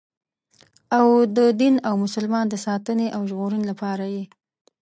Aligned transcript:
او 0.97 1.05
د 1.37 1.37
دین 1.61 1.75
او 1.87 1.93
مسلمان 2.05 2.45
د 2.49 2.55
ساتنې 2.65 3.07
او 3.15 3.21
ژغورنې 3.29 3.65
لپاره 3.71 4.05
یې. 4.13 4.23